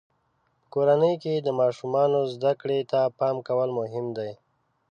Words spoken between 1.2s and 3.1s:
کې د ماشومانو زده کړې ته